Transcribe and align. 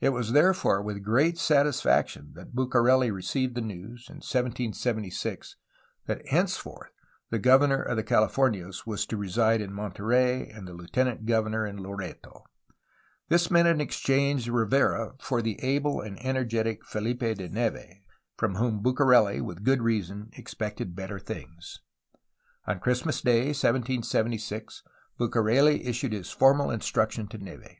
It 0.00 0.08
was 0.08 0.32
there 0.32 0.52
fore 0.54 0.82
with 0.82 1.04
great 1.04 1.38
satisfaction 1.38 2.32
that 2.34 2.52
Bucareli 2.52 3.12
received 3.12 3.54
the 3.54 3.60
news, 3.60 4.06
in 4.08 4.16
1776, 4.16 5.54
that 6.06 6.26
henceforth 6.26 6.90
the 7.30 7.38
governor 7.38 7.80
of 7.80 7.96
the 7.96 8.02
Californias 8.02 8.88
was 8.88 9.06
to 9.06 9.16
reside 9.16 9.60
in 9.60 9.72
Monterey 9.72 10.48
and 10.48 10.66
the 10.66 10.72
lieutenant 10.72 11.26
governor 11.26 11.64
in 11.64 11.76
Loreto. 11.80 12.42
This 13.28 13.52
meant 13.52 13.68
an 13.68 13.80
exchange 13.80 14.48
of 14.48 14.54
Rivera 14.54 15.14
for 15.20 15.40
the 15.40 15.60
able 15.62 16.00
and 16.00 16.16
292 16.16 16.18
A 16.58 16.62
HISTORY 16.64 16.70
OF 16.72 16.78
CALIFORNIA 16.80 17.12
energetic 17.12 17.20
Felipe 17.54 17.78
de 17.78 17.86
Neve, 17.86 17.98
from 18.36 18.56
whom 18.56 18.82
Bucareli, 18.82 19.40
with 19.40 19.62
good 19.62 19.80
reason, 19.82 20.30
expected 20.32 20.96
better 20.96 21.20
things. 21.20 21.78
On 22.66 22.80
Christmas 22.80 23.20
Day 23.20 23.44
1776 23.52 24.82
Bucareli 25.20 25.86
issued 25.86 26.12
his 26.12 26.32
formal 26.32 26.72
instructions 26.72 27.28
to 27.28 27.38
Neve. 27.38 27.76